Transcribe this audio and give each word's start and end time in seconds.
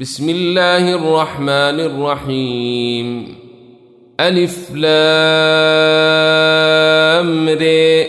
بسم 0.00 0.28
الله 0.28 0.94
الرحمن 0.94 1.80
الرحيم. 1.80 3.36
ألف 4.20 4.70
لام 4.74 4.88
ري 7.48 8.06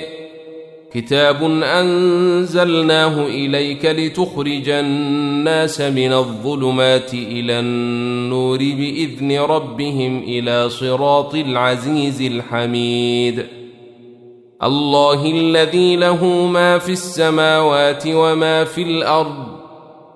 كتاب 0.94 1.44
أنزلناه 1.64 3.26
إليك 3.26 3.86
لتخرج 3.86 4.70
الناس 4.70 5.82
من 5.82 6.14
الظلمات 6.14 7.14
إلى 7.14 7.60
النور 7.60 8.58
بإذن 8.58 9.40
ربهم 9.40 10.24
إلى 10.24 10.70
صراط 10.70 11.36
العزيز 11.36 12.22
الحميد. 12.22 13.46
الله 14.64 15.26
الذي 15.26 15.96
له 15.96 16.26
ما 16.48 16.78
في 16.78 16.92
السماوات 16.92 18.04
وما 18.08 18.64
في 18.64 18.82
الأرض 18.82 19.61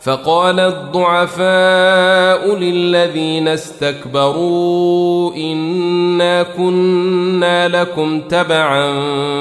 فقال 0.00 0.60
الضعفاء 0.60 2.56
للذين 2.56 3.48
استكبروا 3.48 5.34
إنا 5.34 6.42
كنا 6.42 7.68
لكم 7.68 8.20
تبعا 8.20 8.96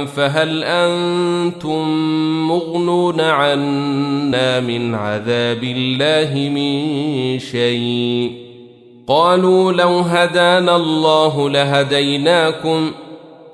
فهل 0.05 0.63
أنتم 0.63 1.87
مغنون 2.47 3.21
عنا 3.21 4.59
من 4.59 4.95
عذاب 4.95 5.63
الله 5.63 6.49
من 6.49 7.39
شيء؟ 7.39 8.31
قالوا 9.07 9.71
لو 9.71 9.99
هدانا 9.99 10.75
الله 10.75 11.49
لهديناكم 11.49 12.91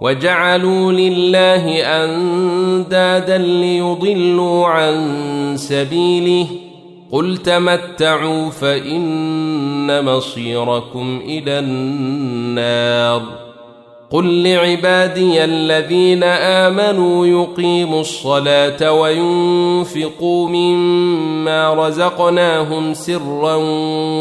وجعلوا 0.00 0.92
لله 0.92 1.82
أندادا 1.82 3.38
ليضلوا 3.38 4.66
عن 4.66 5.54
سبيله 5.56 6.46
قل 7.12 7.36
تمتعوا 7.36 8.50
فإن 8.50 10.04
مصيركم 10.04 11.20
إلى 11.24 11.58
النار 11.58 13.22
قل 14.10 14.42
لعبادي 14.42 15.44
الذين 15.44 16.22
آمنوا 16.22 17.26
يقيموا 17.26 18.00
الصلاة 18.00 18.92
وينفقوا 18.92 20.48
مما 20.48 21.74
رزقناهم 21.74 22.94
سرا 22.94 23.54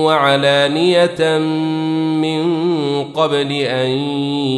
وعلانية 0.04 1.38
من 2.18 2.44
قبل 3.04 3.52
أن 3.52 3.90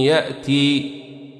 يأتي 0.02 0.99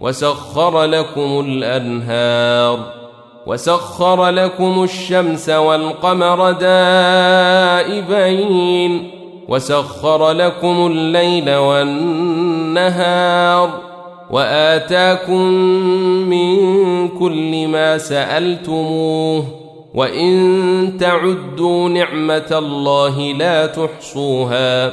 وسخر 0.00 0.84
لكم 0.84 1.44
الأنهار 1.46 2.78
وسخر 3.46 4.28
لكم 4.28 4.82
الشمس 4.82 5.48
والقمر 5.48 6.52
دائبين 7.84 9.10
وسخر 9.48 10.30
لكم 10.30 10.86
الليل 10.86 11.54
والنهار 11.54 13.14
وآتاكم 14.30 15.42
من 16.30 17.08
كل 17.08 17.68
ما 17.68 17.98
سألتموه 17.98 19.44
وإن 19.94 20.96
تعدوا 21.00 21.88
نعمة 21.88 22.48
الله 22.52 23.32
لا 23.32 23.66
تحصوها 23.66 24.92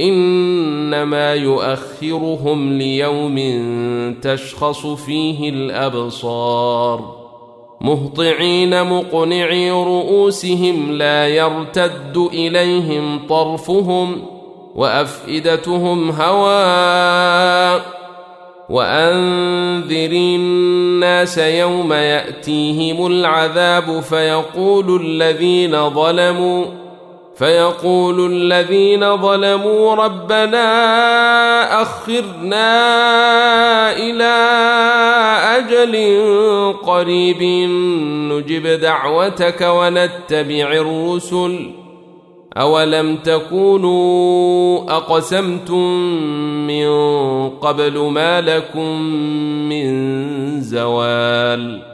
إنما 0.00 1.34
يؤخرهم 1.34 2.78
ليوم 2.78 3.36
تشخص 4.22 4.86
فيه 4.86 5.50
الأبصار. 5.50 7.24
مهطعين 7.80 8.84
مقنعي 8.84 9.70
رؤوسهم 9.70 10.92
لا 10.92 11.28
يرتد 11.28 12.28
إليهم 12.32 13.26
طرفهم 13.28 14.22
وأفئدتهم 14.74 16.10
هواء 16.10 17.82
وأنذر 18.68 20.10
الناس 20.12 21.38
يوم 21.38 21.92
يأتيهم 21.92 23.06
العذاب 23.06 24.00
فيقول 24.00 25.00
الذين 25.06 25.90
ظلموا 25.90 26.64
فيقول 27.36 28.32
الذين 28.32 29.16
ظلموا 29.16 29.94
ربنا 29.94 30.62
أخرنا 31.82 32.72
إلى 33.92 34.34
أجل 35.56 35.94
قريب 36.86 37.42
نجب 38.32 38.66
دعوتك 38.66 39.60
ونتبع 39.60 40.72
الرسل. 40.72 41.70
أولم 42.56 43.16
تكونوا 43.16 44.96
أقسمتم 44.96 45.90
من 46.66 46.88
قبل 47.50 47.98
ما 47.98 48.40
لكم 48.40 49.00
من 49.68 50.60
زوال؟ 50.60 51.93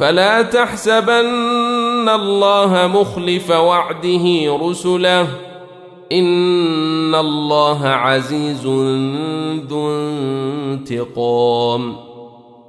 فلا 0.00 0.42
تحسبن 0.42 2.08
الله 2.08 2.90
مخلف 2.94 3.50
وعده 3.50 4.58
رسله. 4.62 5.26
إن 6.12 7.14
الله 7.14 7.88
عزيز 7.88 8.66
ذو 9.68 9.90
انتقام. 10.70 11.96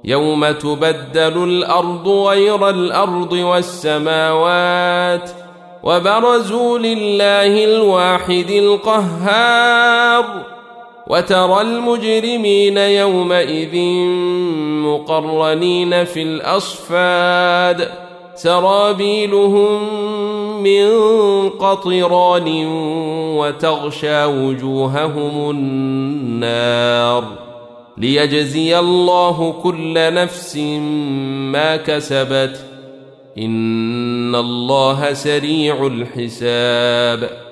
يوم 0.04 0.50
تبدل 0.50 1.44
الأرض 1.44 2.08
غير 2.08 2.68
الأرض 2.68 3.32
والسماوات 3.32 5.30
وبرزوا 5.82 6.78
لله 6.78 7.64
الواحد 7.64 8.50
القهار. 8.50 10.51
وترى 11.06 11.60
المجرمين 11.60 12.76
يومئذ 12.78 13.76
مقرنين 14.82 16.04
في 16.04 16.22
الأصفاد. 16.22 17.88
سرابيلهم 18.34 19.82
من 20.62 20.88
قطران 21.48 22.66
وتغشى 23.36 24.24
وجوههم 24.24 25.50
النار. 25.50 27.24
ليجزي 27.98 28.78
الله 28.78 29.54
كل 29.62 29.94
نفس 30.14 30.56
ما 31.52 31.76
كسبت. 31.76 32.66
إن 33.38 34.34
الله 34.34 35.12
سريع 35.12 35.86
الحساب. 35.86 37.51